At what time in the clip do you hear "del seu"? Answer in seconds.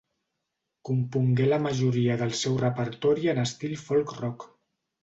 2.23-2.59